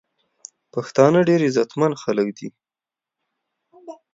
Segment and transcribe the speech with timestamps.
[0.73, 2.47] پښتانه ډیر عزت مند خلک دی.